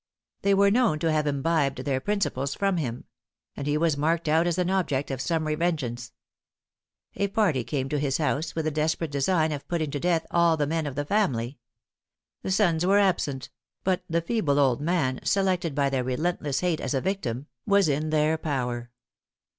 They 0.41 0.55
were 0.55 0.71
known 0.71 0.97
to 0.97 1.11
have 1.11 1.27
imbibed 1.27 1.85
their 1.85 1.99
principles 1.99 2.55
from 2.55 2.77
him; 2.77 3.03
and 3.55 3.67
he 3.67 3.77
was 3.77 3.95
marked 3.97 4.27
out 4.27 4.47
as 4.47 4.57
an 4.57 4.71
object 4.71 5.11
of 5.11 5.21
summary 5.21 5.53
vengeance. 5.53 6.11
A 7.13 7.27
party 7.27 7.63
came 7.63 7.87
to 7.89 7.99
his 7.99 8.17
house 8.17 8.55
with 8.55 8.65
the 8.65 8.71
desperate 8.71 9.11
design 9.11 9.51
of 9.51 9.67
putting 9.67 9.91
to 9.91 9.99
death 9.99 10.25
all 10.31 10.57
the 10.57 10.65
men 10.65 10.87
of 10.87 10.95
the 10.95 11.05
family. 11.05 11.59
The 12.41 12.49
sons 12.49 12.83
were 12.83 12.97
absent; 12.97 13.51
but 13.83 14.03
the 14.09 14.21
feeble 14.23 14.57
old 14.57 14.81
man, 14.81 15.19
selected 15.23 15.75
by 15.75 15.91
their 15.91 16.03
relentless 16.03 16.61
hate 16.61 16.81
as 16.81 16.95
a 16.95 17.01
victim, 17.01 17.45
was 17.67 17.87
in 17.87 18.09
their 18.09 18.39
power. 18.39 18.89